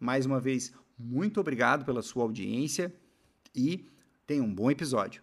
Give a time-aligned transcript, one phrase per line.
[0.00, 2.92] Mais uma vez, muito obrigado pela sua audiência
[3.54, 3.88] e
[4.26, 5.22] tenha um bom episódio.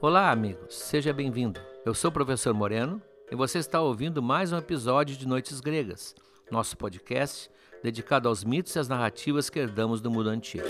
[0.00, 1.60] Olá, amigos, seja bem-vindo.
[1.86, 3.00] Eu sou o professor Moreno
[3.30, 6.14] e você está ouvindo mais um episódio de Noites Gregas,
[6.50, 7.48] nosso podcast
[7.82, 10.66] dedicado aos mitos e às narrativas que herdamos do mundo antigo.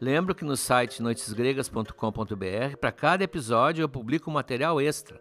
[0.00, 5.20] Lembro que no site noitesgregas.com.br, para cada episódio eu publico um material extra,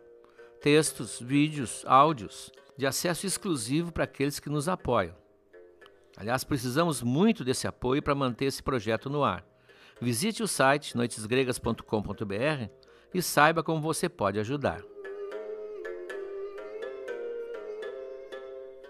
[0.62, 5.16] textos, vídeos, áudios, de acesso exclusivo para aqueles que nos apoiam.
[6.18, 9.46] Aliás, precisamos muito desse apoio para manter esse projeto no ar.
[10.00, 12.70] Visite o site noitesgregas.com.br
[13.14, 14.82] e saiba como você pode ajudar.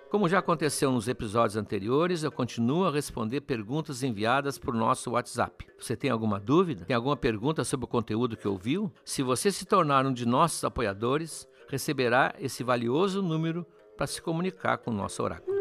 [0.09, 5.67] Como já aconteceu nos episódios anteriores, eu continuo a responder perguntas enviadas por nosso WhatsApp.
[5.78, 6.85] Você tem alguma dúvida?
[6.85, 8.90] Tem alguma pergunta sobre o conteúdo que ouviu?
[9.03, 13.65] Se você se tornar um de nossos apoiadores, receberá esse valioso número
[13.97, 15.55] para se comunicar com o nosso oráculo.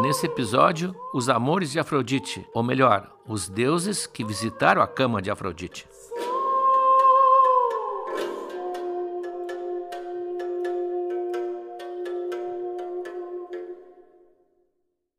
[0.00, 5.30] Nesse episódio, os amores de Afrodite, ou melhor, os deuses que visitaram a cama de
[5.30, 5.86] Afrodite.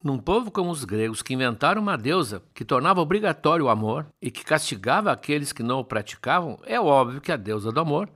[0.04, 4.30] Num povo como os gregos, que inventaram uma deusa que tornava obrigatório o amor e
[4.30, 8.10] que castigava aqueles que não o praticavam, é óbvio que a deusa do amor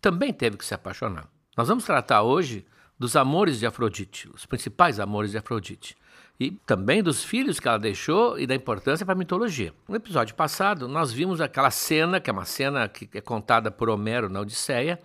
[0.00, 1.28] também teve que se apaixonar.
[1.56, 2.64] Nós vamos tratar hoje
[2.98, 5.96] dos amores de Afrodite, os principais amores de Afrodite,
[6.38, 9.72] e também dos filhos que ela deixou e da importância para a mitologia.
[9.88, 13.88] No episódio passado, nós vimos aquela cena, que é uma cena que é contada por
[13.88, 15.00] Homero na Odisseia,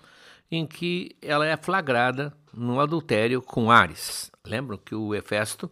[0.51, 4.31] em que ela é flagrada num adultério com Ares.
[4.45, 5.71] Lembram que o Hefesto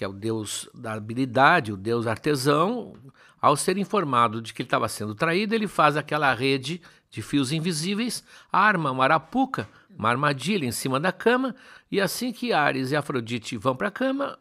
[0.00, 2.94] que é o deus da habilidade, o deus artesão,
[3.38, 6.80] ao ser informado de que ele estava sendo traído, ele faz aquela rede
[7.10, 11.54] de fios invisíveis, arma uma arapuca, uma armadilha em cima da cama,
[11.90, 14.38] e assim que Ares e Afrodite vão para a cama,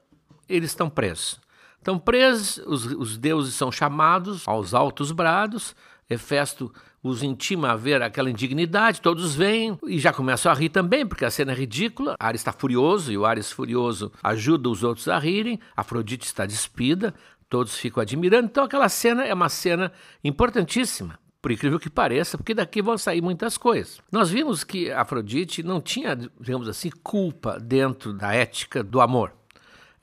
[0.48, 1.40] eles estão presos.
[1.78, 5.76] Estão presos, os, os deuses são chamados aos altos brados,
[6.10, 11.06] Hefesto os intima a ver aquela indignidade, todos vêm e já começam a rir também,
[11.06, 12.16] porque a cena é ridícula.
[12.20, 15.60] Ares está furioso e o Ares furioso ajuda os outros a rirem.
[15.78, 17.14] Afrodite está despida,
[17.48, 18.48] todos ficam admirando.
[18.48, 19.92] Então aquela cena é uma cena
[20.24, 21.18] importantíssima.
[21.42, 24.02] Por incrível que pareça, porque daqui vão sair muitas coisas.
[24.12, 29.34] Nós vimos que Afrodite não tinha, digamos assim, culpa dentro da ética do amor.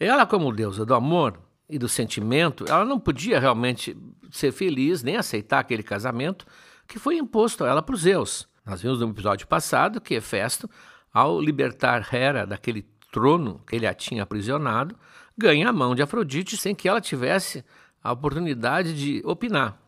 [0.00, 1.38] Ela, como deusa do amor,
[1.68, 3.96] e do sentimento, ela não podia realmente
[4.30, 6.46] ser feliz nem aceitar aquele casamento
[6.86, 8.48] que foi imposto a ela por Zeus.
[8.64, 10.70] Nós vimos no episódio passado que Hefesto,
[11.12, 14.96] ao libertar Hera daquele trono que ele a tinha aprisionado,
[15.36, 17.64] ganha a mão de Afrodite sem que ela tivesse
[18.02, 19.80] a oportunidade de opinar.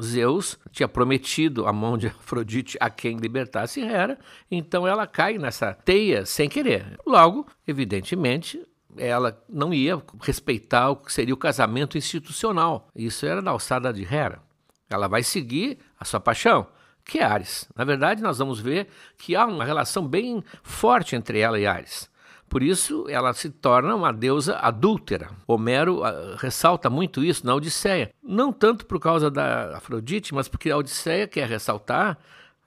[0.00, 4.18] Zeus tinha prometido a mão de Afrodite a quem libertasse Hera,
[4.50, 6.98] então ela cai nessa teia sem querer.
[7.06, 8.64] Logo, evidentemente,
[8.96, 12.88] ela não ia respeitar o que seria o casamento institucional.
[12.94, 14.40] Isso era da alçada de Hera.
[14.88, 16.66] Ela vai seguir a sua paixão,
[17.04, 17.68] que é Ares.
[17.74, 22.10] Na verdade, nós vamos ver que há uma relação bem forte entre ela e Ares.
[22.52, 25.30] Por isso, ela se torna uma deusa adúltera.
[25.46, 28.10] Homero uh, ressalta muito isso na Odisseia.
[28.22, 32.18] Não tanto por causa da Afrodite, mas porque a Odisseia quer ressaltar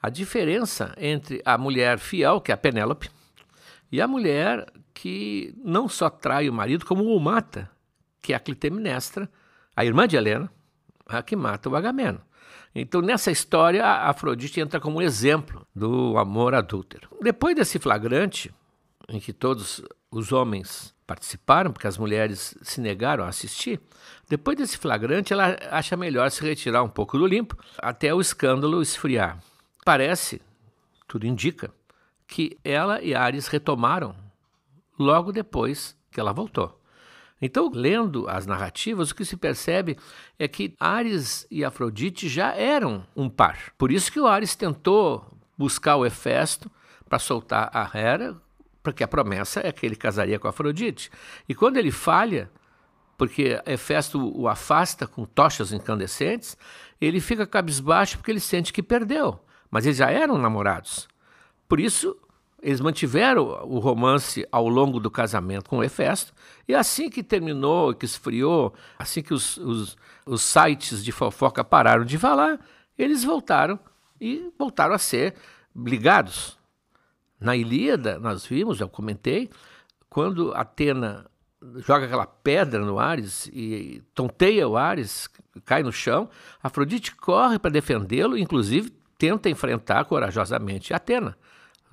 [0.02, 3.12] a diferença entre a mulher fiel, que é a Penélope,
[3.92, 7.70] e a mulher que não só trai o marido, como o mata,
[8.24, 9.30] que é a Clitemnestra,
[9.76, 10.52] a irmã de Helena,
[11.06, 12.18] a que mata o Agamemnon.
[12.74, 17.08] Então, nessa história, a Afrodite entra como exemplo do amor adúltero.
[17.22, 18.52] Depois desse flagrante,
[19.10, 23.80] em que todos os homens participaram, porque as mulheres se negaram a assistir,
[24.28, 28.82] depois desse flagrante, ela acha melhor se retirar um pouco do limpo até o escândalo
[28.82, 29.40] esfriar.
[29.84, 30.42] Parece,
[31.08, 31.72] tudo indica,
[32.28, 34.16] que ela e Ares retomaram
[34.98, 36.82] logo depois que ela voltou.
[37.42, 39.98] Então, lendo as narrativas, o que se percebe
[40.40, 43.74] é que Ares e Afrodite já eram um par.
[43.78, 46.72] Por isso que o Ares tentou buscar o Hefesto
[47.08, 48.42] para soltar a Hera,
[48.86, 51.10] porque a promessa é que ele casaria com Afrodite.
[51.50, 52.52] E quando ele falha,
[53.18, 56.56] porque Hefesto o afasta com tochas incandescentes,
[57.02, 59.40] ele fica cabisbaixo porque ele sente que perdeu.
[59.72, 61.08] Mas eles já eram namorados.
[61.68, 62.16] Por isso,
[62.62, 66.32] eles mantiveram o romance ao longo do casamento com Hefesto,
[66.68, 69.98] e assim que terminou, que esfriou, assim que os, os,
[70.28, 72.60] os sites de fofoca pararam de falar,
[72.96, 73.80] eles voltaram
[74.22, 75.34] e voltaram a ser
[75.76, 76.60] ligados.
[77.40, 79.50] Na Ilíada, nós vimos, eu comentei,
[80.10, 81.26] quando Atena
[81.78, 85.30] joga aquela pedra no Ares e tonteia o Ares,
[85.66, 86.30] cai no chão,
[86.62, 91.38] Afrodite corre para defendê-lo, inclusive tenta enfrentar corajosamente Atena.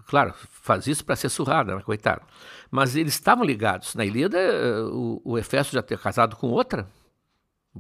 [0.07, 2.23] Claro, faz isso para ser surrada, né, coitado.
[2.71, 3.95] Mas eles estavam ligados.
[3.95, 6.87] Na Ilíada, eh, o, o já ter casado com outra.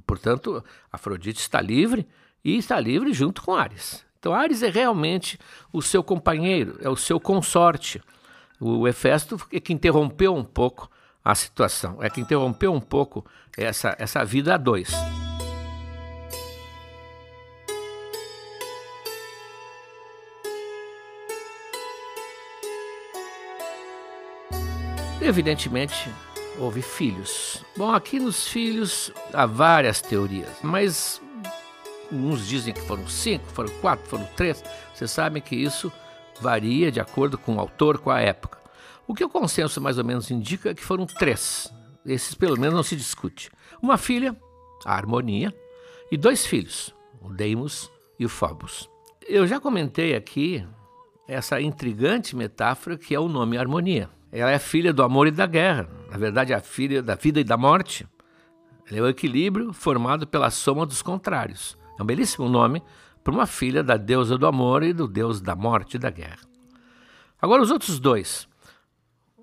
[0.07, 2.07] Portanto, Afrodite está livre
[2.45, 4.05] e está livre junto com Ares.
[4.23, 5.37] Então, Ares é realmente
[5.73, 8.01] o seu companheiro, é o seu consorte.
[8.61, 10.89] O Hefesto é que interrompeu um pouco
[11.25, 13.27] a situação, é que interrompeu um pouco
[13.59, 14.93] essa, essa vida a dois.
[25.21, 26.09] Evidentemente,
[26.59, 27.65] houve filhos.
[27.77, 31.22] Bom, aqui nos filhos há várias teorias, mas
[32.13, 34.63] uns dizem que foram cinco, foram quatro, foram três.
[34.95, 35.91] Vocês sabem que isso
[36.41, 38.59] varia de acordo com o autor, com a época.
[39.07, 41.73] O que o consenso mais ou menos indica é que foram três.
[42.05, 43.51] Esses pelo menos não se discute.
[43.81, 44.37] Uma filha,
[44.85, 45.55] a Harmonia,
[46.11, 48.89] e dois filhos, o Deimos e o Phobos.
[49.27, 50.67] Eu já comentei aqui
[51.27, 54.11] essa intrigante metáfora que é o nome Harmonia.
[54.31, 55.89] Ela é filha do amor e da guerra.
[56.11, 58.07] Na verdade, é a filha da vida e da morte.
[58.89, 61.79] Ela é o equilíbrio formado pela soma dos contrários.
[62.03, 62.83] Um belíssimo nome
[63.23, 66.41] para uma filha da deusa do amor e do deus da morte e da guerra.
[67.41, 68.49] Agora, os outros dois.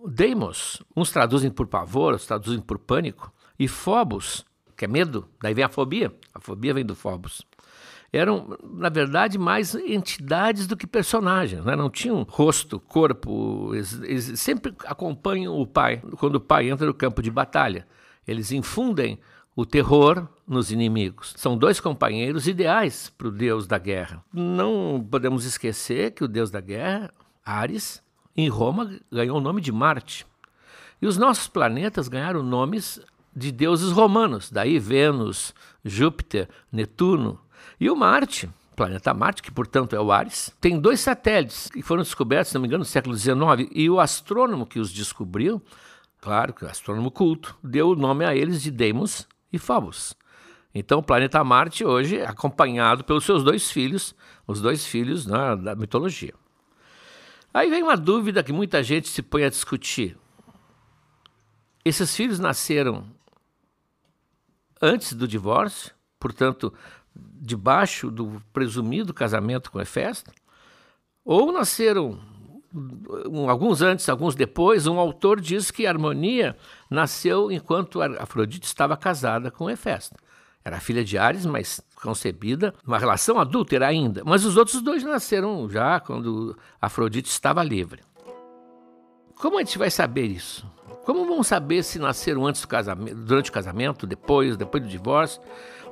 [0.06, 3.34] Deimos, uns traduzem por pavor, outros traduzem por pânico.
[3.58, 4.46] E Phobos,
[4.78, 6.14] que é medo, daí vem a fobia.
[6.34, 7.46] A fobia vem do Phobos
[8.12, 11.64] eram, na verdade, mais entidades do que personagens.
[11.64, 11.76] Né?
[11.76, 13.72] Não tinham rosto, corpo.
[13.74, 17.88] Eles, eles, sempre acompanham o pai quando o pai entra no campo de batalha.
[18.28, 19.20] Eles infundem
[19.60, 21.34] o terror nos inimigos.
[21.36, 24.24] São dois companheiros ideais para o deus da guerra.
[24.34, 27.14] Não podemos esquecer que o deus da guerra,
[27.44, 28.02] Ares,
[28.38, 30.26] em Roma ganhou o nome de Marte.
[31.02, 33.02] E os nossos planetas ganharam nomes
[33.36, 37.38] de deuses romanos, daí Vênus, Júpiter, Netuno,
[37.78, 42.04] e o Marte, planeta Marte, que portanto é o Ares, tem dois satélites que foram
[42.04, 45.62] descobertos, se não me engano, no século XIX, e o astrônomo que os descobriu,
[46.22, 50.16] claro que o astrônomo culto, deu o nome a eles de Deimos e Phobos.
[50.74, 54.16] Então, o planeta Marte hoje é acompanhado pelos seus dois filhos,
[54.46, 56.34] os dois filhos né, da mitologia.
[57.54, 60.16] Aí vem uma dúvida que muita gente se põe a discutir.
[61.84, 63.10] Esses filhos nasceram
[64.80, 66.72] antes do divórcio, portanto,
[67.16, 70.32] debaixo do presumido casamento com Hefesto,
[71.26, 72.20] ou nasceram
[72.74, 76.56] um, alguns antes, alguns depois, um autor diz que a Harmonia
[76.90, 80.16] nasceu enquanto Afrodite estava casada com Hefesto.
[80.64, 84.24] Era filha de Ares, mas concebida, uma relação adúltera ainda.
[84.26, 88.02] Mas os outros dois nasceram já quando Afrodite estava livre.
[89.36, 90.70] Como a gente vai saber isso?
[91.06, 95.42] Como vamos saber se nasceram antes do casamento, durante o casamento, depois, depois do divórcio?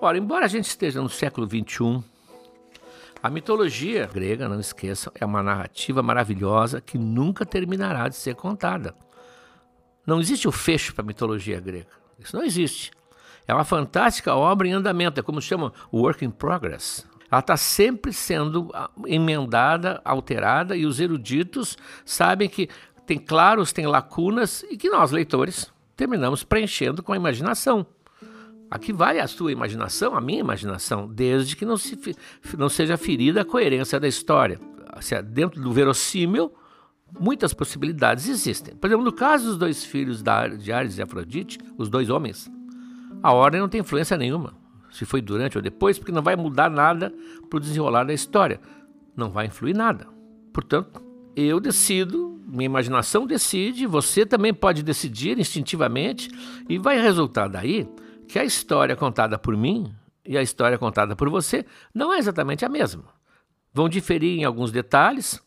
[0.01, 2.03] Ora, embora a gente esteja no século XXI,
[3.27, 8.95] a mitologia grega, não esqueçam, é uma narrativa maravilhosa que nunca terminará de ser contada.
[10.05, 11.89] Não existe o fecho para a mitologia grega.
[12.17, 12.89] Isso não existe.
[13.45, 17.05] É uma fantástica obra em andamento, é como chama work in progress.
[17.29, 22.69] Ela está sempre sendo ah, emendada, alterada, e os eruditos sabem que
[23.05, 27.85] tem claros, tem lacunas, e que nós, leitores, terminamos preenchendo com a imaginação.
[28.69, 31.97] Aqui vai a sua imaginação, a minha imaginação, desde que não, se,
[32.57, 34.59] não seja ferida a coerência da história.
[35.11, 36.51] É dentro do verossímil,
[37.19, 38.75] muitas possibilidades existem.
[38.75, 42.51] Por exemplo, no caso dos dois filhos de Ares e Afrodite, os dois homens,
[43.23, 44.53] a ordem não tem influência nenhuma,
[44.91, 47.13] se foi durante ou depois, porque não vai mudar nada
[47.49, 48.59] para o desenrolar da história.
[49.15, 50.07] Não vai influir nada.
[50.51, 51.01] Portanto,
[51.35, 56.29] eu decido, minha imaginação decide, você também pode decidir instintivamente,
[56.67, 57.87] e vai resultar daí
[58.27, 59.93] que a história contada por mim
[60.25, 63.05] e a história contada por você não é exatamente a mesma.
[63.73, 65.41] Vão diferir em alguns detalhes,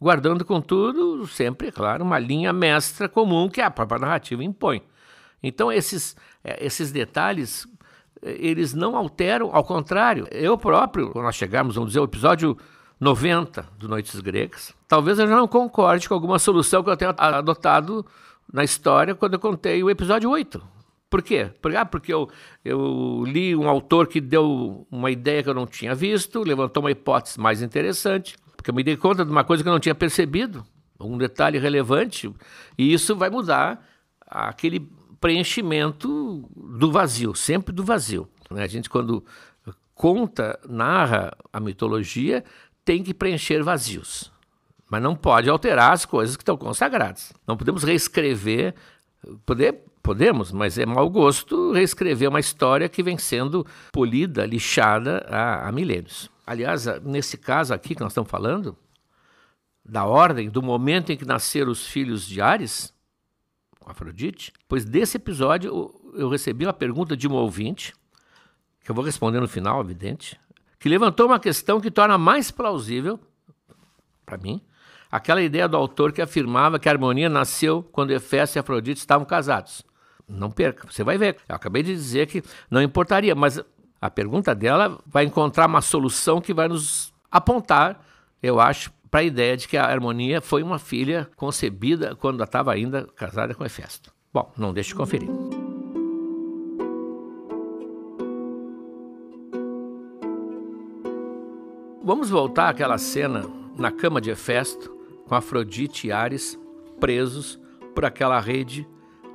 [0.00, 4.82] guardando, contudo, sempre, é claro, uma linha mestra comum que a própria narrativa impõe.
[5.42, 7.66] Então, esses, é, esses detalhes,
[8.22, 12.56] é, eles não alteram, ao contrário, eu próprio, quando nós chegarmos, vamos dizer, o episódio
[13.00, 17.14] 90 do Noites Gregas, talvez eu já não concorde com alguma solução que eu tenha
[17.16, 18.04] adotado
[18.52, 20.75] na história quando eu contei o episódio 8.
[21.08, 21.50] Por quê?
[21.62, 22.28] Porque, ah, porque eu,
[22.64, 26.90] eu li um autor que deu uma ideia que eu não tinha visto, levantou uma
[26.90, 29.94] hipótese mais interessante, porque eu me dei conta de uma coisa que eu não tinha
[29.94, 30.64] percebido,
[30.98, 32.32] um detalhe relevante,
[32.76, 33.86] e isso vai mudar
[34.26, 34.80] aquele
[35.20, 38.28] preenchimento do vazio, sempre do vazio.
[38.50, 38.64] Né?
[38.64, 39.24] A gente, quando
[39.94, 42.44] conta, narra a mitologia,
[42.84, 44.32] tem que preencher vazios.
[44.88, 47.32] Mas não pode alterar as coisas que estão consagradas.
[47.46, 48.74] Não podemos reescrever.
[49.44, 55.66] Poder, podemos, mas é mau gosto reescrever uma história que vem sendo polida, lixada há,
[55.66, 56.30] há milênios.
[56.46, 58.76] Aliás, nesse caso aqui que nós estamos falando,
[59.84, 62.94] da ordem, do momento em que nasceram os filhos de Ares,
[63.84, 67.92] Afrodite, pois desse episódio eu recebi uma pergunta de um ouvinte,
[68.84, 70.38] que eu vou responder no final, evidente,
[70.78, 73.18] que levantou uma questão que torna mais plausível,
[74.24, 74.60] para mim,
[75.10, 79.26] aquela ideia do autor que afirmava que a harmonia nasceu quando Hefesto e Afrodite estavam
[79.26, 79.84] casados.
[80.28, 81.36] Não perca, você vai ver.
[81.48, 83.62] Eu acabei de dizer que não importaria, mas
[84.00, 88.00] a pergunta dela vai encontrar uma solução que vai nos apontar,
[88.42, 92.72] eu acho, para a ideia de que a harmonia foi uma filha concebida quando estava
[92.72, 94.12] ainda casada com Hefesto.
[94.32, 95.28] Bom, não deixe de conferir.
[102.02, 103.44] Vamos voltar àquela cena
[103.76, 104.94] na cama de Hefesto,
[105.26, 106.58] com Afrodite e Ares
[107.00, 107.60] presos
[107.94, 108.86] por aquela rede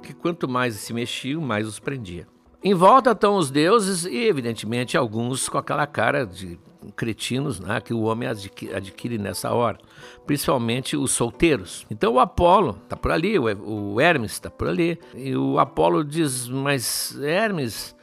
[0.01, 2.27] que quanto mais se mexiam, mais os prendia.
[2.63, 6.59] Em volta estão os deuses e, evidentemente, alguns com aquela cara de
[6.95, 9.77] cretinos né, que o homem adquire, nessa hora,
[10.25, 11.85] principalmente os solteiros.
[11.89, 16.47] Então o Apolo está por ali, o Hermes está por ali, e o Apolo diz:
[16.47, 17.95] Mas Hermes,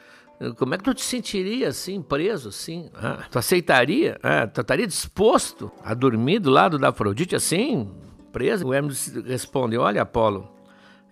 [0.56, 2.90] como é que tu te sentiria assim, preso assim?
[2.94, 4.18] Ah, tu aceitaria?
[4.22, 7.90] Ah, tu estaria disposto a dormir do lado da Afrodite assim,
[8.32, 8.68] preso?
[8.68, 10.48] O Hermes responde: Olha, Apolo,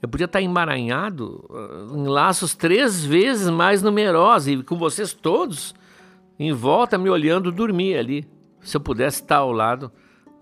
[0.03, 5.75] eu podia estar emaranhado ah, em laços três vezes mais numerosos e com vocês todos
[6.38, 8.29] em volta me olhando dormir ali,
[8.61, 9.91] se eu pudesse estar ao lado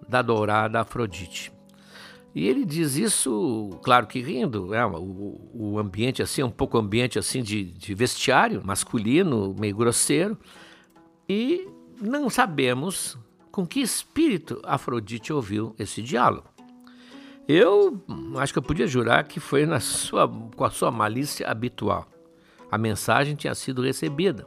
[0.09, 1.53] da dourada Afrodite.
[2.35, 7.17] E ele diz isso, claro que rindo, é, o, o ambiente assim, um pouco ambiente
[7.17, 10.37] assim de, de vestiário masculino, meio grosseiro,
[11.29, 11.69] e
[12.01, 13.17] não sabemos
[13.53, 16.54] com que espírito Afrodite ouviu esse diálogo.
[17.47, 18.03] Eu
[18.39, 22.09] acho que eu podia jurar que foi na sua, com a sua malícia habitual.
[22.71, 24.47] A mensagem tinha sido recebida.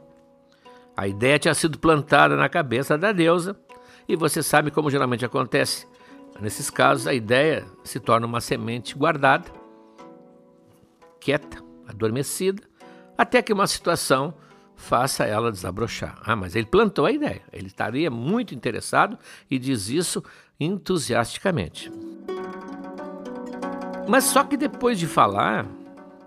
[0.96, 3.56] A ideia tinha sido plantada na cabeça da deusa,
[4.08, 5.86] e você sabe como geralmente acontece.
[6.40, 9.48] Nesses casos, a ideia se torna uma semente guardada,
[11.20, 12.62] quieta, adormecida,
[13.16, 14.34] até que uma situação
[14.74, 16.20] faça ela desabrochar.
[16.24, 19.18] Ah, mas ele plantou a ideia, ele estaria muito interessado
[19.50, 20.22] e diz isso
[20.58, 21.92] entusiasticamente.
[24.08, 25.66] Mas só que depois de falar,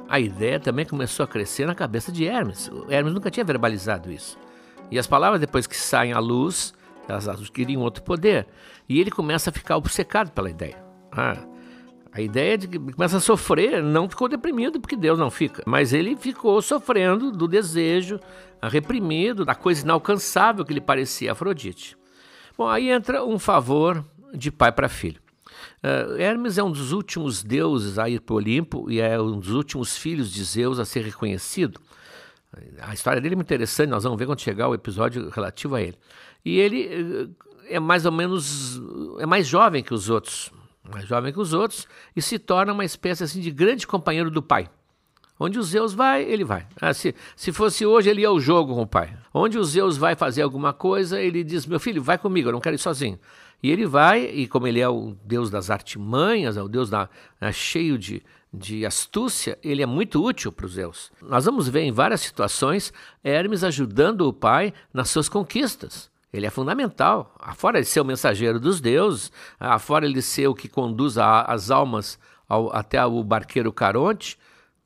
[0.08, 2.68] a ideia também começou a crescer na cabeça de Hermes.
[2.68, 4.38] O Hermes nunca tinha verbalizado isso.
[4.92, 6.76] E as palavras, depois que saem à luz,
[7.08, 8.46] elas adquirem outro poder.
[8.88, 10.78] E ele começa a ficar obcecado pela ideia.
[11.12, 11.38] Ah,
[12.12, 15.92] a ideia de que começa a sofrer, não ficou deprimido, porque Deus não fica, mas
[15.92, 18.20] ele ficou sofrendo do desejo
[18.62, 21.98] reprimido, da coisa inalcançável que lhe parecia Afrodite.
[22.56, 25.20] Bom, aí entra um favor de pai para filho.
[25.84, 29.40] Uh, Hermes é um dos últimos deuses a ir para o Olimpo e é um
[29.40, 31.80] dos últimos filhos de Zeus a ser reconhecido.
[32.82, 35.82] A história dele é muito interessante, nós vamos ver quando chegar o episódio relativo a
[35.82, 35.98] ele.
[36.44, 37.34] E ele
[37.70, 38.80] eh, é mais ou menos
[39.20, 40.52] é mais jovem que os outros,
[40.84, 44.42] mais jovem que os outros e se torna uma espécie assim de grande companheiro do
[44.42, 44.70] pai.
[45.44, 46.68] Onde o Zeus vai, ele vai.
[46.80, 49.12] Ah, se, se fosse hoje, ele ia ao jogo com o pai.
[49.34, 52.60] Onde o Zeus vai fazer alguma coisa, ele diz: Meu filho, vai comigo, eu não
[52.60, 53.18] quero ir sozinho.
[53.64, 57.10] E ele vai, e como ele é o deus das artimanhas, é o deus da,
[57.42, 58.22] é cheio de,
[58.54, 61.12] de astúcia, ele é muito útil para os Zeus.
[61.24, 62.94] Nós vamos ver em várias situações
[63.24, 66.12] Hermes ajudando o pai nas suas conquistas.
[66.32, 67.34] Ele é fundamental.
[67.40, 71.72] Afora ele ser o mensageiro dos deuses, afora ele ser o que conduz a, as
[71.72, 74.38] almas ao, até o barqueiro Caronte,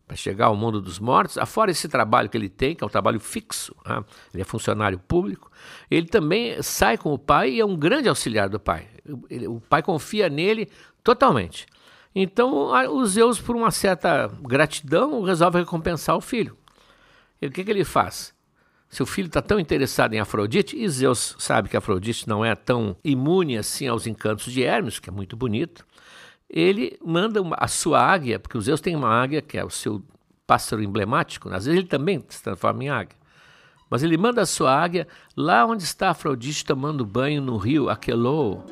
[0.07, 2.89] para chegar ao mundo dos mortos, afora esse trabalho que ele tem, que é um
[2.89, 4.03] trabalho fixo, né?
[4.33, 5.51] ele é funcionário público,
[5.89, 8.88] ele também sai com o pai e é um grande auxiliar do pai.
[9.29, 10.69] Ele, o pai confia nele
[11.03, 11.65] totalmente.
[12.13, 16.55] Então, os Zeus, por uma certa gratidão, resolve recompensar o filho.
[17.41, 18.33] E o que, que ele faz?
[18.88, 22.55] Se o filho está tão interessado em Afrodite, e Zeus sabe que Afrodite não é
[22.55, 25.85] tão imune assim aos encantos de Hermes, que é muito bonito,
[26.50, 29.70] ele manda uma, a sua águia, porque o Zeus tem uma águia que é o
[29.70, 30.04] seu
[30.48, 33.18] pássaro emblemático, às vezes ele também se transforma em águia.
[33.90, 38.64] Mas ele manda a sua águia lá onde está Afrodite tomando banho no rio Aqueloo,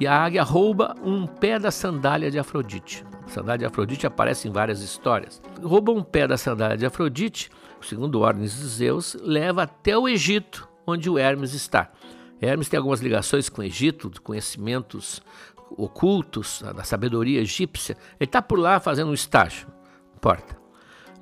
[0.00, 3.04] e a águia rouba um pé da sandália de Afrodite.
[3.26, 5.42] A sandália de Afrodite aparece em várias histórias.
[5.60, 7.50] Rouba um pé da sandália de Afrodite
[7.86, 11.90] segundo ordens de Zeus, leva até o Egito, onde o Hermes está.
[12.40, 15.20] Hermes tem algumas ligações com o Egito, conhecimentos
[15.76, 17.96] ocultos, da sabedoria egípcia.
[18.18, 19.68] Ele está por lá fazendo um estágio,
[20.20, 20.56] porta.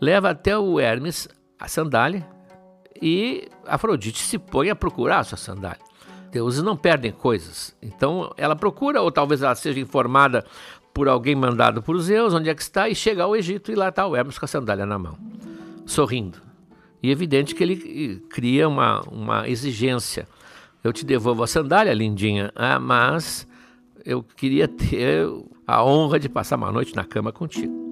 [0.01, 2.27] Leva até o Hermes a sandália
[3.01, 5.85] e Afrodite se põe a procurar a sua sandália.
[6.31, 7.75] Deuses não perdem coisas.
[7.81, 10.45] Então ela procura, ou talvez ela seja informada
[10.93, 13.89] por alguém mandado por Zeus, onde é que está, e chega ao Egito e lá
[13.89, 15.19] está o Hermes com a sandália na mão,
[15.85, 16.39] sorrindo.
[17.03, 20.27] E é evidente que ele cria uma, uma exigência.
[20.83, 23.47] Eu te devolvo a sandália, lindinha, ah, mas
[24.07, 25.27] eu queria ter
[25.67, 27.85] a honra de passar uma noite na cama contigo.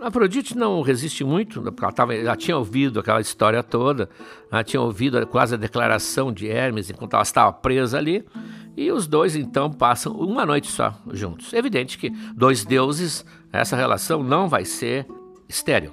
[0.00, 4.10] Afrodite não resiste muito, porque ela, tava, ela tinha ouvido aquela história toda,
[4.52, 8.24] ela tinha ouvido quase a declaração de Hermes enquanto ela estava presa ali,
[8.76, 11.54] e os dois então passam uma noite só juntos.
[11.54, 15.06] É evidente que dois deuses, essa relação não vai ser
[15.48, 15.92] estéril.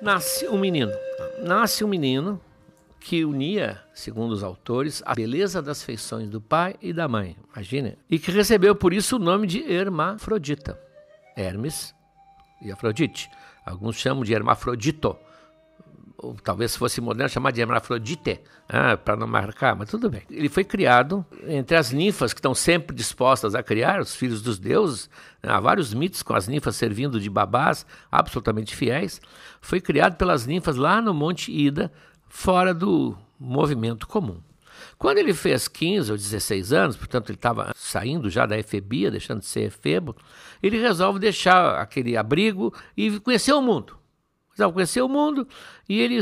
[0.00, 0.92] Nasce um menino.
[1.42, 2.40] Nasce um menino
[3.00, 7.36] que unia, segundo os autores, a beleza das feições do pai e da mãe.
[7.52, 7.98] Imagine.
[8.08, 10.78] E que recebeu por isso o nome de Hermafrodita.
[11.36, 11.94] Hermes
[12.60, 13.30] e Afrodite.
[13.64, 15.16] Alguns chamam de Hermafrodito
[16.22, 20.22] ou talvez fosse moderno chamar de hermafrodite, ah, para não marcar, mas tudo bem.
[20.30, 24.58] Ele foi criado entre as ninfas que estão sempre dispostas a criar, os filhos dos
[24.58, 25.08] deuses.
[25.42, 29.20] Há vários mitos com as ninfas servindo de babás absolutamente fiéis.
[29.60, 31.90] Foi criado pelas ninfas lá no Monte Ida,
[32.30, 34.40] fora do movimento comum.
[34.96, 39.40] Quando ele fez 15 ou 16 anos, portanto ele estava saindo já da efebia, deixando
[39.40, 40.16] de ser efebo,
[40.62, 44.00] ele resolve deixar aquele abrigo e conhecer o mundo
[44.60, 45.48] precisava conhecer o mundo,
[45.88, 46.20] e ele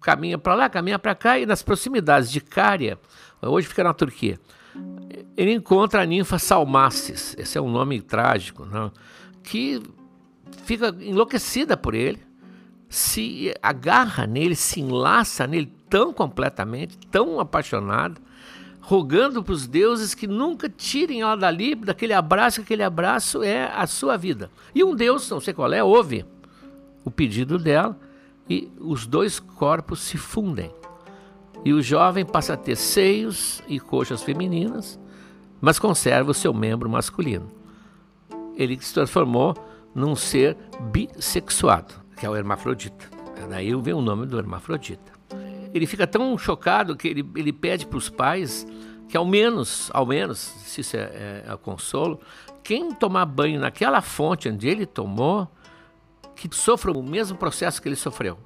[0.00, 2.98] caminha para lá, caminha para cá, e nas proximidades de Cária,
[3.42, 4.38] hoje fica na Turquia,
[5.36, 8.90] ele encontra a ninfa Salmaces, esse é um nome trágico, não?
[9.42, 9.82] que
[10.64, 12.20] fica enlouquecida por ele,
[12.94, 18.20] se agarra nele, se enlaça nele tão completamente, tão apaixonada,
[18.80, 23.64] rogando para os deuses que nunca tirem ela dali, daquele abraço, que aquele abraço é
[23.74, 24.48] a sua vida.
[24.72, 26.24] E um deus, não sei qual é, ouve
[27.04, 27.98] o pedido dela
[28.48, 30.70] e os dois corpos se fundem.
[31.64, 35.00] E o jovem passa a ter seios e coxas femininas,
[35.60, 37.50] mas conserva o seu membro masculino.
[38.54, 39.56] Ele se transformou
[39.92, 40.56] num ser
[40.92, 43.08] bissexuado, que é o hermafrodita.
[43.48, 45.12] Daí vem o nome do hermafrodita.
[45.72, 48.66] Ele fica tão chocado que ele, ele pede para os pais
[49.08, 52.20] que ao menos, ao menos, se isso é, é, é consolo,
[52.62, 55.48] quem tomar banho naquela fonte onde ele tomou,
[56.34, 58.38] que sofram o mesmo processo que ele sofreu,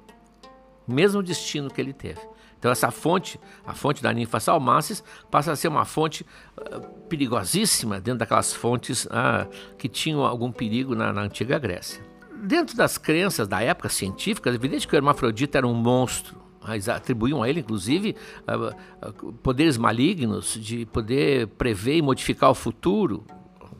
[0.87, 2.19] o mesmo destino que ele teve.
[2.59, 5.01] Então essa fonte, a fonte da ninfa Salmaces,
[5.31, 6.25] passa a ser uma fonte
[6.57, 12.03] uh, perigosíssima dentro daquelas fontes uh, que tinham algum perigo na, na, antiga Grécia.
[12.41, 16.37] Dentro das crenças da época científica, é evidente que o hermafrodita era um monstro.
[16.67, 18.15] Eles atribuíam a ele, inclusive,
[18.47, 23.25] uh, poderes malignos de poder prever e modificar o futuro.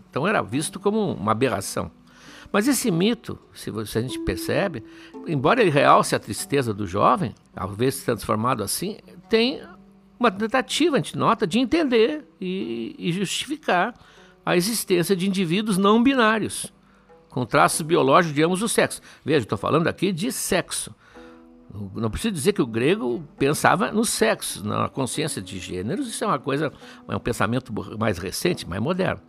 [0.10, 1.91] Então era visto como uma aberração.
[2.52, 4.84] Mas esse mito, se a gente percebe,
[5.28, 8.98] embora ele realce a tristeza do jovem, ao ver se transformado assim,
[9.30, 9.62] tem
[10.19, 13.93] uma tentativa, a gente nota, de entender e justificar
[14.43, 16.74] a existência de indivíduos não binários,
[17.30, 19.02] com traços biológicos de ambos os sexos.
[19.24, 20.94] Veja, estou falando aqui de sexo.
[21.94, 26.28] Não preciso dizer que o grego pensava no sexo, na consciência de gêneros, isso é
[26.28, 26.74] uma coisa,
[27.08, 29.22] é um pensamento mais recente, mais moderno.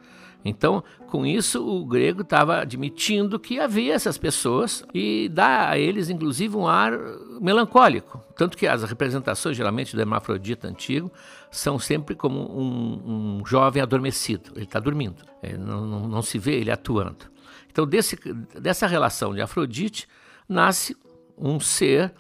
[0.45, 6.09] Então, com isso, o grego estava admitindo que havia essas pessoas e dá a eles,
[6.09, 6.93] inclusive, um ar
[7.41, 8.23] melancólico.
[8.37, 11.13] Tanto que as representações, geralmente, do hermafrodita antigo
[11.51, 14.53] são sempre como um, um jovem adormecido.
[14.55, 15.23] Ele está dormindo,
[15.59, 17.27] não, não, não, se vê ele atuando.
[17.71, 18.17] Então, desse,
[18.61, 20.09] dessa relação de Afrodite,
[20.49, 20.97] nasce
[21.37, 22.13] um ser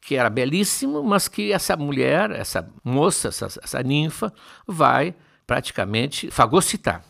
[0.00, 4.32] que era belíssimo, mas que essa mulher, essa moça, essa, essa ninfa,
[4.66, 5.14] vai
[5.46, 7.04] praticamente fagocitar.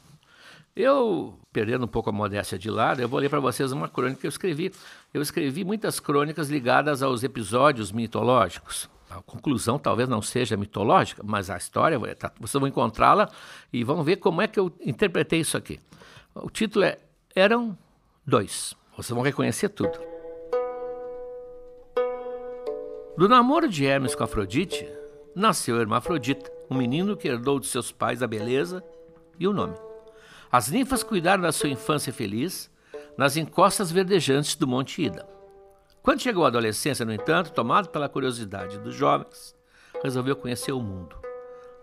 [0.75, 4.21] Eu, perdendo um pouco a modéstia de lado, eu vou ler para vocês uma crônica
[4.21, 4.73] que eu escrevi.
[5.12, 8.89] Eu escrevi muitas crônicas ligadas aos episódios mitológicos.
[9.09, 13.31] A conclusão talvez não seja mitológica, mas a história, tá, vocês vão encontrá-la
[13.73, 15.81] e vão ver como é que eu interpretei isso aqui.
[16.35, 16.99] O título é
[17.38, 17.77] Eram
[18.27, 18.75] Dois.
[18.96, 19.92] Vocês vão reconhecer tudo.
[23.14, 24.88] Do namoro de Hermes com Afrodite,
[25.35, 28.83] nasceu Hermafrodita, um menino que herdou de seus pais a beleza
[29.38, 29.77] e o nome.
[30.51, 32.70] As ninfas cuidaram da sua infância feliz
[33.18, 35.29] nas encostas verdejantes do Monte Ida.
[36.03, 39.55] Quando chegou à adolescência, no entanto, tomado pela curiosidade dos jovens,
[40.03, 41.14] resolveu conhecer o mundo.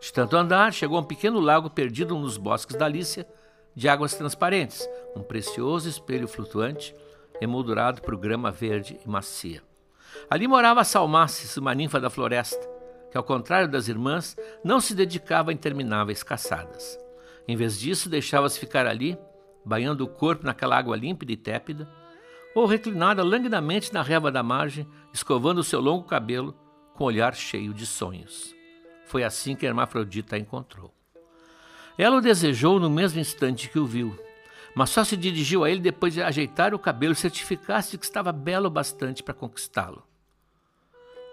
[0.01, 3.27] De tanto andar, chegou a um pequeno lago perdido nos bosques da Lícia,
[3.75, 6.95] de águas transparentes, um precioso espelho flutuante,
[7.41, 9.61] emoldurado por grama verde e macia.
[10.29, 12.69] Ali morava Salmaces, uma ninfa da floresta,
[13.11, 16.97] que, ao contrário das irmãs, não se dedicava a intermináveis caçadas.
[17.47, 19.17] Em vez disso, deixava-se ficar ali,
[19.65, 21.87] banhando o corpo naquela água límpida e tépida,
[22.55, 26.55] ou reclinada languidamente na reva da margem, escovando o seu longo cabelo
[26.93, 28.55] com um olhar cheio de sonhos.
[29.05, 30.93] Foi assim que a Hermafrodita a encontrou.
[31.97, 34.17] Ela o desejou no mesmo instante que o viu,
[34.75, 38.05] mas só se dirigiu a ele depois de ajeitar o cabelo e certificar-se de que
[38.05, 40.03] estava belo bastante para conquistá-lo.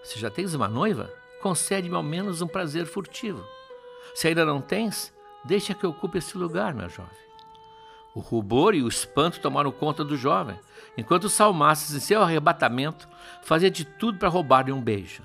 [0.03, 3.44] Se já tens uma noiva, concede-me ao menos um prazer furtivo.
[4.14, 5.12] Se ainda não tens,
[5.44, 7.18] Deixa que ocupe esse lugar, meu jovem.
[8.14, 10.59] O rubor e o espanto tomaram conta do jovem,
[10.96, 13.09] enquanto Salmaces, em seu arrebatamento,
[13.42, 15.23] fazia de tudo para roubar-lhe um beijo.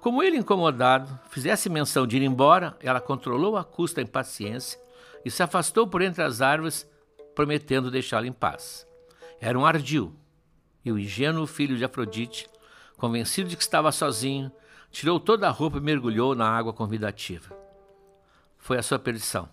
[0.00, 4.80] Como ele, incomodado, fizesse menção de ir embora, ela controlou a custa a impaciência
[5.24, 6.88] e se afastou por entre as árvores,
[7.34, 8.86] prometendo deixá-lo em paz.
[9.40, 10.14] Era um ardil,
[10.84, 12.48] e o ingênuo filho de Afrodite,
[12.96, 14.50] convencido de que estava sozinho,
[14.90, 17.60] tirou toda a roupa e mergulhou na água convidativa
[18.60, 19.48] foi a sua perdição.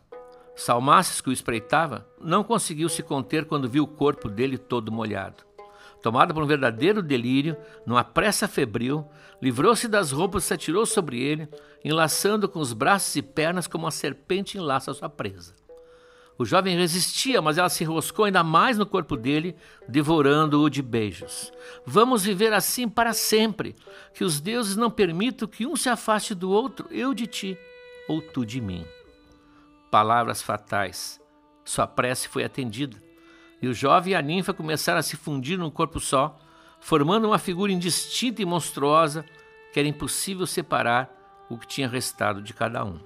[0.56, 5.47] Salmaces, que o espreitava, não conseguiu se conter quando viu o corpo dele todo molhado.
[6.02, 9.06] Tomado por um verdadeiro delírio, numa pressa febril,
[9.42, 11.50] livrou-se das roupas e se atirou sobre ele,
[11.84, 15.56] enlaçando com os braços e pernas como uma serpente enlaça sua presa.
[16.38, 19.56] O jovem resistia, mas ela se enroscou ainda mais no corpo dele,
[19.90, 21.52] devorando-o de beijos.
[21.84, 23.76] Vamos viver assim para sempre,
[24.14, 27.58] que os deuses não permitam que um se afaste do outro, eu de ti
[28.08, 28.86] ou tu de mim
[29.90, 31.20] palavras fatais.
[31.66, 33.02] Sua prece foi atendida,
[33.62, 36.38] e o jovem e a ninfa começaram a se fundir num corpo só,
[36.80, 39.26] formando uma figura indistinta e monstruosa
[39.74, 41.10] que era impossível separar
[41.50, 43.00] o que tinha restado de cada um.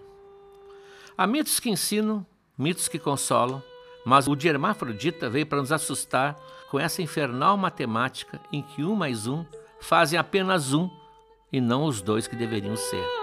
[1.17, 2.25] Há mitos que ensinam,
[2.57, 3.61] mitos que consolam,
[4.05, 6.35] mas o de Hermafrodita veio para nos assustar
[6.69, 9.45] com essa infernal matemática em que um mais um
[9.79, 10.89] fazem apenas um
[11.51, 13.20] e não os dois que deveriam ser.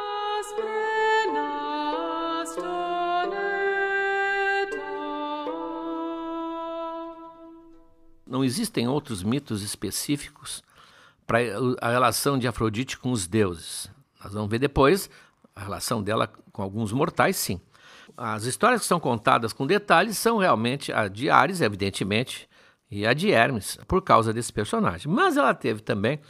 [8.28, 10.62] Não existem outros mitos específicos
[11.26, 11.38] para
[11.80, 13.90] a relação de Afrodite com os deuses.
[14.22, 15.10] Nós vamos ver depois
[15.54, 17.60] a relação dela com alguns mortais, sim.
[18.16, 22.48] As histórias que são contadas com detalhes são realmente a de Ares, evidentemente,
[22.90, 25.12] e a de Hermes, por causa desse personagem.
[25.12, 26.20] Mas ela teve também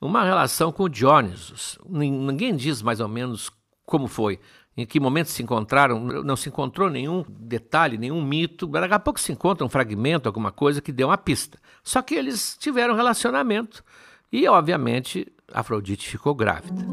[0.00, 1.78] uma relação com Dionysus.
[1.88, 3.50] Ninguém diz mais ou menos
[3.84, 4.38] como foi
[4.76, 8.66] em que momento se encontraram, não se encontrou nenhum detalhe, nenhum mito.
[8.66, 11.58] Daqui a pouco se encontra um fragmento, alguma coisa que deu uma pista.
[11.82, 13.84] Só que eles tiveram relacionamento
[14.32, 16.86] e, obviamente, Afrodite ficou grávida.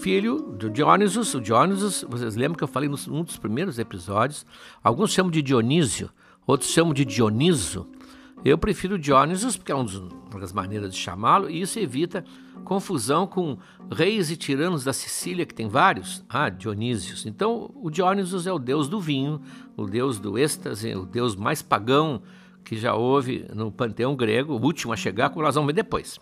[0.00, 4.46] Filho de Dionysus, o Dionysus, vocês lembram que eu falei num dos primeiros episódios,
[4.82, 6.10] alguns chamam de Dionísio,
[6.46, 7.86] outros chamam de Dioniso.
[8.44, 12.24] Eu prefiro Dionysus, porque é uma das maneiras de chamá-lo, e isso evita
[12.64, 13.58] confusão com
[13.90, 16.24] reis e tiranos da Sicília, que tem vários.
[16.28, 17.26] Ah, Dionísios.
[17.26, 19.40] Então, o Dionysus é o deus do vinho,
[19.76, 22.22] o deus do êxtase, o deus mais pagão
[22.64, 26.20] que já houve no panteão grego, o último a chegar, como nós vamos ver depois.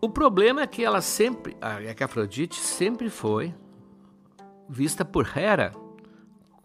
[0.00, 3.54] O problema é que ela sempre, é que Afrodite sempre foi
[4.68, 5.72] vista por Hera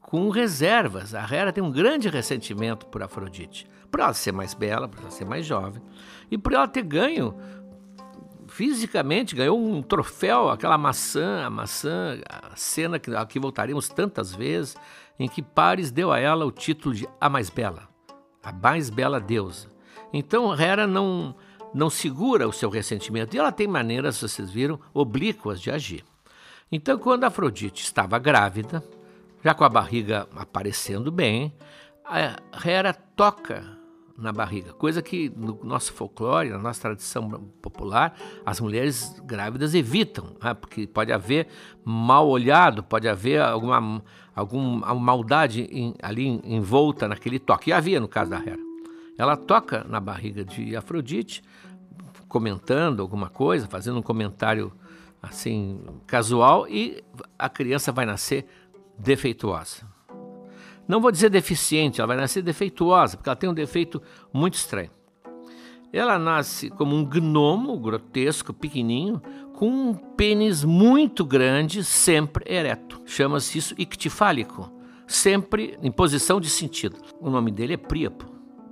[0.08, 1.14] com reservas.
[1.14, 5.12] A Hera tem um grande ressentimento por Afrodite, por ela ser mais bela, por ela
[5.12, 5.84] ser mais jovem
[6.32, 7.36] e por ela ter ganho
[8.48, 14.78] fisicamente ganhou um troféu, aquela maçã, a maçã, a cena que aqui voltaremos tantas vezes,
[15.20, 17.90] em que Paris deu a ela o título de a mais bela,
[18.42, 19.68] a mais bela deusa.
[20.14, 21.36] Então Hera não
[21.74, 26.06] não segura o seu ressentimento e ela tem maneiras, vocês viram, oblíquas de agir.
[26.72, 28.82] Então, quando Afrodite estava grávida,
[29.48, 31.54] já com a barriga aparecendo bem,
[32.04, 33.64] a Hera toca
[34.18, 37.30] na barriga, coisa que no nosso folclore, na nossa tradição
[37.62, 38.14] popular,
[38.46, 40.54] as mulheres grávidas evitam, né?
[40.54, 41.48] porque pode haver
[41.86, 44.04] mal olhado, pode haver alguma,
[44.36, 47.70] alguma maldade em, ali envolta naquele toque.
[47.70, 48.60] E havia no caso da Hera.
[49.18, 51.42] Ela toca na barriga de Afrodite,
[52.28, 54.74] comentando alguma coisa, fazendo um comentário
[55.22, 57.02] assim casual, e
[57.40, 58.46] a criança vai nascer
[58.98, 59.86] defeituosa.
[60.88, 64.02] Não vou dizer deficiente, ela vai nascer defeituosa, porque ela tem um defeito
[64.34, 64.90] muito estranho.
[65.92, 69.22] Ela nasce como um gnomo grotesco, pequenininho,
[69.54, 73.02] com um pênis muito grande, sempre ereto.
[73.06, 74.72] Chama-se isso ictifálico,
[75.06, 76.98] sempre em posição de sentido.
[77.20, 78.26] O nome dele é Príapo.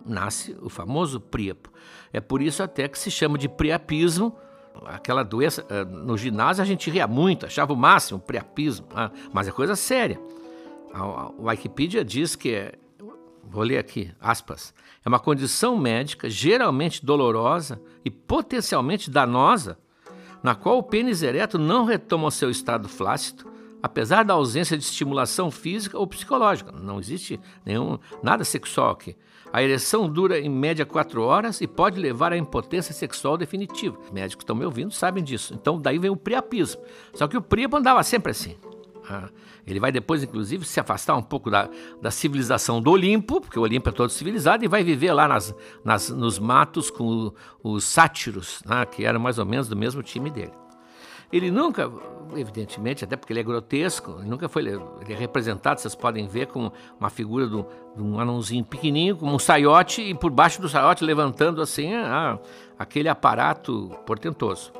[0.05, 1.71] Nasce o famoso Príapo.
[2.13, 4.35] É por isso até que se chama de priapismo,
[4.85, 5.65] aquela doença.
[5.69, 9.75] Eh, no ginásio a gente ria muito, achava o máximo priapismo, ah, mas é coisa
[9.75, 10.19] séria.
[10.93, 12.73] A Wikipedia diz que é,
[13.43, 19.77] vou ler aqui, aspas, é uma condição médica geralmente dolorosa e potencialmente danosa,
[20.41, 24.83] na qual o pênis ereto não retoma o seu estado flácido, apesar da ausência de
[24.83, 26.71] estimulação física ou psicológica.
[26.71, 29.15] Não existe nenhum nada sexual aqui.
[29.51, 33.97] A ereção dura em média quatro horas e pode levar à impotência sexual definitiva.
[34.03, 35.53] Os médicos que estão me ouvindo sabem disso.
[35.53, 36.81] Então daí vem o priapismo.
[37.13, 38.55] Só que o priapo andava sempre assim.
[39.07, 39.29] Ah,
[39.65, 41.69] ele vai depois, inclusive, se afastar um pouco da,
[42.01, 45.55] da civilização do Olimpo, porque o Olimpo é todo civilizado, e vai viver lá nas,
[45.83, 47.31] nas, nos matos com
[47.63, 50.51] o, os sátiros, né, que eram mais ou menos do mesmo time dele.
[51.31, 51.91] Ele nunca,
[52.35, 54.63] evidentemente, até porque ele é grotesco, ele nunca foi.
[54.63, 57.65] Ele é representado, vocês podem ver, como uma figura de
[57.97, 62.39] um anãozinho pequenininho, como um saiote, e por baixo do saiote levantando assim ah,
[62.77, 64.71] aquele aparato portentoso.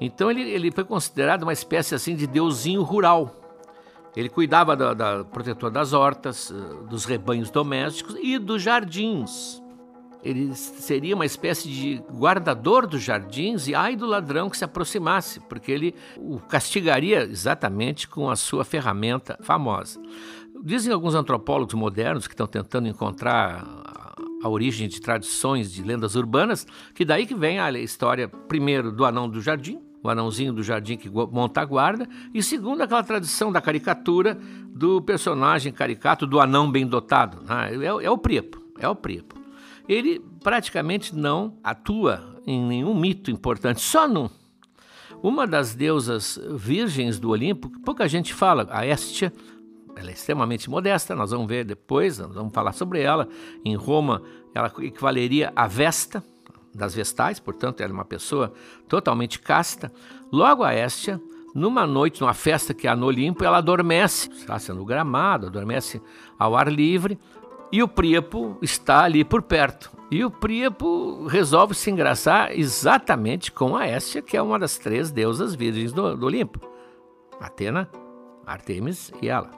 [0.00, 3.34] Então ele, ele foi considerado uma espécie assim de deusinho rural.
[4.16, 9.62] Ele cuidava da, da protetor das hortas, eh, dos rebanhos domésticos e dos jardins.
[10.22, 15.40] Ele seria uma espécie de guardador dos jardins e ai do ladrão que se aproximasse,
[15.40, 20.00] porque ele o castigaria exatamente com a sua ferramenta famosa.
[20.62, 23.64] Dizem alguns antropólogos modernos que estão tentando encontrar
[24.42, 29.04] a origem de tradições, de lendas urbanas, que daí que vem a história, primeiro, do
[29.04, 33.50] anão do jardim, o anãozinho do jardim que monta a guarda, e segundo aquela tradição
[33.50, 37.42] da caricatura do personagem caricato do anão bem dotado.
[37.42, 37.84] Né?
[37.84, 39.37] É, é, o Priepo, é o Priepo.
[39.88, 44.28] Ele praticamente não atua em nenhum mito importante, só num.
[45.22, 49.32] Uma das deusas virgens do Olimpo, pouca gente fala, a Estia,
[49.96, 53.28] ela é extremamente modesta, nós vamos ver depois, nós vamos falar sobre ela.
[53.64, 54.22] Em Roma,
[54.54, 56.22] ela equivaleria a Vesta,
[56.72, 58.52] das Vestais, portanto, era uma pessoa
[58.88, 59.92] totalmente casta.
[60.30, 61.20] Logo a Estia,
[61.54, 66.00] numa noite, numa festa que há no Olimpo, ela adormece, está sendo gramado, adormece
[66.38, 67.18] ao ar livre,
[67.70, 69.90] e o Príapo está ali por perto.
[70.10, 75.10] E o Príapo resolve se engraçar exatamente com a Estia, que é uma das três
[75.10, 76.60] deusas virgens do, do Olimpo:
[77.40, 77.88] Atena,
[78.46, 79.50] Artemis e ela.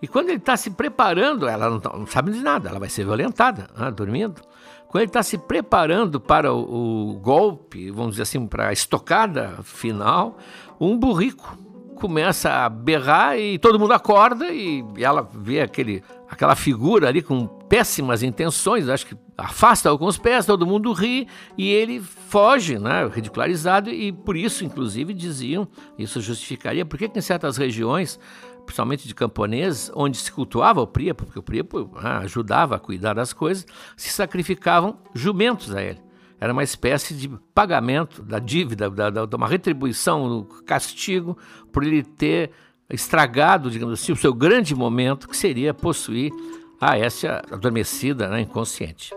[0.00, 3.04] E quando ele está se preparando, ela não, não, sabe de nada, ela vai ser
[3.04, 4.42] violentada, né, dormindo.
[4.88, 9.58] Quando ele está se preparando para o, o, golpe, vamos dizer assim, para a estocada
[9.62, 10.38] final,
[10.78, 11.56] um burrico
[11.94, 16.02] começa a berrar e todo mundo acorda e ela vê aquele,
[16.34, 21.26] aquela figura ali com péssimas intenções, acho que afasta-o com os pés, todo mundo ri
[21.56, 25.66] e ele foge, né, ridicularizado e por isso, inclusive, diziam,
[25.98, 28.18] isso justificaria, porque que em certas regiões
[28.64, 33.12] principalmente de camponeses, onde se cultuava o Príapo, porque o Príapo ah, ajudava a cuidar
[33.12, 36.00] das coisas, se sacrificavam jumentos a ele.
[36.40, 41.36] Era uma espécie de pagamento da dívida, da, da, de uma retribuição, do castigo,
[41.70, 42.52] por ele ter
[42.94, 46.32] estragado, digamos assim, o seu grande momento, que seria possuir
[46.80, 49.12] a Estia adormecida, né, inconsciente.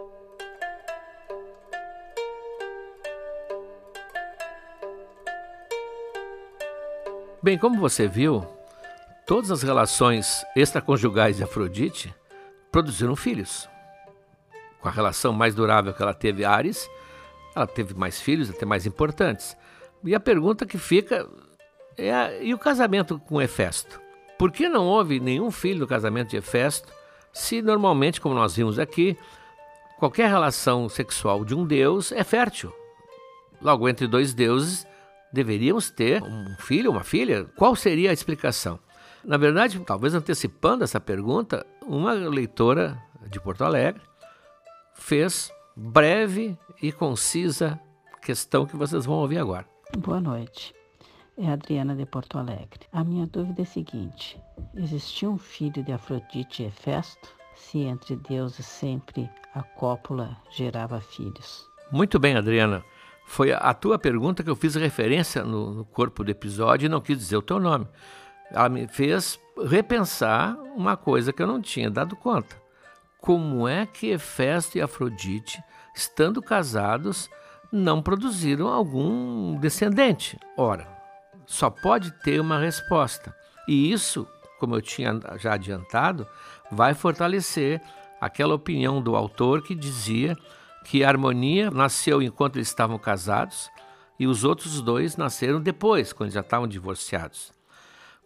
[7.41, 8.45] Bem, como você viu,
[9.27, 12.15] Todas as relações extraconjugais de Afrodite
[12.71, 13.67] produziram filhos.
[14.79, 16.89] Com a relação mais durável que ela teve, Ares,
[17.53, 19.57] ela teve mais filhos, até mais importantes.
[20.01, 21.27] E a pergunta que fica
[21.97, 23.99] é: e o casamento com Hefesto?
[24.37, 26.93] Por que não houve nenhum filho no casamento de Hefesto,
[27.33, 29.17] se normalmente, como nós vimos aqui,
[29.97, 32.71] qualquer relação sexual de um deus é fértil?
[33.61, 34.85] Logo, entre dois deuses
[35.33, 37.45] deveríamos ter um filho, uma filha?
[37.55, 38.79] Qual seria a explicação?
[39.23, 42.97] Na verdade, talvez antecipando essa pergunta, uma leitora
[43.29, 44.01] de Porto Alegre
[44.93, 47.79] fez breve e concisa
[48.21, 49.65] questão que vocês vão ouvir agora.
[49.97, 50.76] Boa noite.
[51.37, 52.87] É Adriana de Porto Alegre.
[52.91, 54.41] A minha dúvida é a seguinte:
[54.75, 57.29] existia um filho de Afrodite e Hefesto?
[57.53, 61.67] Se entre deuses sempre a cópula gerava filhos.
[61.91, 62.83] Muito bem, Adriana.
[63.25, 67.01] Foi a tua pergunta que eu fiz referência no, no corpo do episódio e não
[67.01, 67.87] quis dizer o teu nome.
[68.51, 72.55] Ela me fez repensar uma coisa que eu não tinha dado conta.
[73.19, 75.61] Como é que Hefesto e Afrodite,
[75.93, 77.29] estando casados,
[77.71, 80.39] não produziram algum descendente?
[80.55, 80.96] Ora,
[81.47, 83.33] só pode ter uma resposta.
[83.67, 84.27] E isso,
[84.59, 86.27] como eu tinha já adiantado,
[86.71, 87.81] vai fortalecer
[88.21, 90.37] aquela opinião do autor que dizia
[90.83, 93.69] que a harmonia nasceu enquanto eles estavam casados
[94.19, 97.51] e os outros dois nasceram depois, quando já estavam divorciados.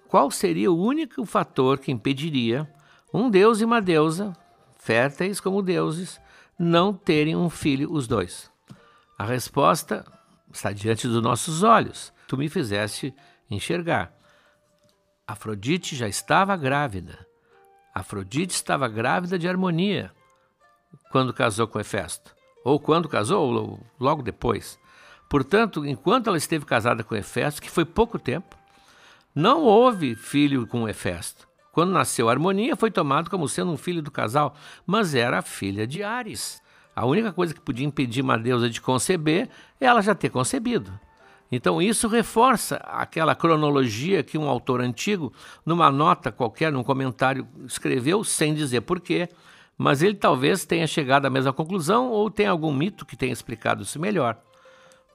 [0.08, 2.70] Qual seria o único fator que impediria
[3.14, 4.36] um deus e uma deusa,
[4.78, 6.20] férteis como deuses,
[6.58, 8.50] não terem um filho os dois?
[9.18, 10.06] A resposta
[10.52, 12.14] está diante dos nossos olhos.
[12.32, 13.14] Tu me fizeste
[13.50, 14.14] enxergar.
[15.28, 17.28] Afrodite já estava grávida.
[17.94, 20.14] Afrodite estava grávida de harmonia
[21.12, 24.80] quando casou com Hefesto ou quando casou, ou logo depois.
[25.30, 28.56] Portanto, enquanto ela esteve casada com Hefesto, que foi pouco tempo,
[29.36, 31.50] não houve filho com Hefesto.
[31.74, 36.02] Quando nasceu Harmonia, foi tomado como sendo um filho do casal, mas era filha de
[36.02, 36.64] Ares.
[36.96, 39.50] A única coisa que podia impedir uma deusa de conceber
[39.82, 40.98] é ela já ter concebido.
[41.52, 45.34] Então, isso reforça aquela cronologia que um autor antigo,
[45.66, 49.28] numa nota qualquer, num comentário, escreveu sem dizer porquê,
[49.78, 53.84] mas ele talvez tenha chegado à mesma conclusão ou tenha algum mito que tenha explicado
[53.84, 54.38] isso melhor.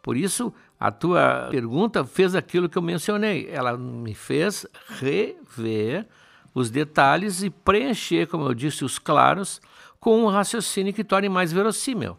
[0.02, 3.48] Por isso, a tua pergunta fez aquilo que eu mencionei.
[3.50, 4.66] Ela me fez
[5.00, 6.06] rever
[6.54, 9.60] os detalhes e preencher, como eu disse, os claros
[9.98, 12.16] com um raciocínio que torne mais verossímil.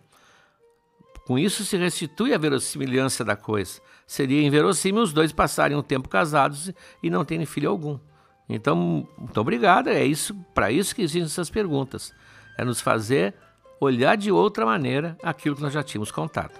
[1.28, 3.82] Com isso se restitui a verossimilhança da coisa.
[4.08, 6.72] Seria inverossímil os dois passarem um tempo casados
[7.04, 8.00] e não terem filho algum.
[8.48, 9.90] Então, muito obrigado.
[9.90, 12.14] É isso, para isso que existem essas perguntas
[12.58, 13.36] é nos fazer
[13.78, 16.58] olhar de outra maneira aquilo que nós já tínhamos contado.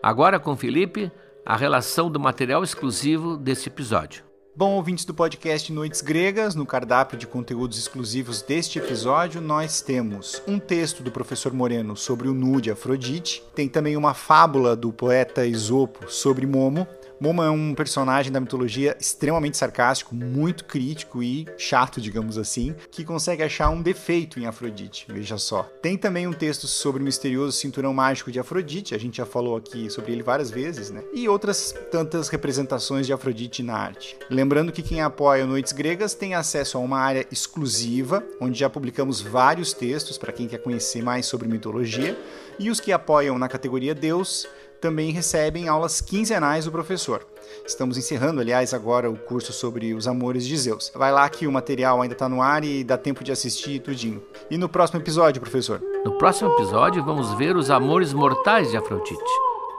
[0.00, 1.10] Agora com Felipe,
[1.44, 4.29] a relação do material exclusivo deste episódio.
[4.54, 10.42] Bom, ouvintes do podcast Noites Gregas, no cardápio de conteúdos exclusivos deste episódio, nós temos
[10.46, 15.46] um texto do professor Moreno sobre o nude Afrodite, tem também uma fábula do poeta
[15.46, 16.86] Esopo sobre Momo,
[17.20, 23.04] Momo é um personagem da mitologia extremamente sarcástico, muito crítico e chato, digamos assim, que
[23.04, 25.64] consegue achar um defeito em Afrodite, veja só.
[25.82, 29.54] Tem também um texto sobre o misterioso cinturão mágico de Afrodite, a gente já falou
[29.54, 31.04] aqui sobre ele várias vezes, né?
[31.12, 34.16] E outras tantas representações de Afrodite na arte.
[34.30, 39.20] Lembrando que quem apoia Noites Gregas tem acesso a uma área exclusiva, onde já publicamos
[39.20, 42.18] vários textos para quem quer conhecer mais sobre mitologia,
[42.58, 44.48] e os que apoiam na categoria Deus
[44.80, 47.26] também recebem aulas quinzenais do professor.
[47.66, 50.90] Estamos encerrando, aliás, agora o curso sobre os amores de Zeus.
[50.94, 54.22] Vai lá que o material ainda está no ar e dá tempo de assistir tudinho.
[54.50, 55.80] E no próximo episódio, professor?
[56.04, 59.20] No próximo episódio vamos ver os amores mortais de Afrodite.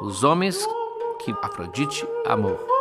[0.02, 0.68] Os homens
[1.20, 2.81] que Afrodite amou.